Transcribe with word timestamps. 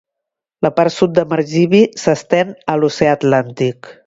La 0.65 0.71
part 0.79 0.95
sud 0.95 1.13
de 1.19 1.25
Margibi 1.33 1.83
s'estén 2.05 2.57
a 2.75 2.79
l'oceà 2.81 3.15
atlàntic. 3.21 3.95